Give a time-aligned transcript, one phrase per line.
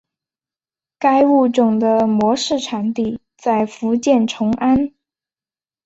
[0.97, 4.93] 该物种的模式产地在福建崇安。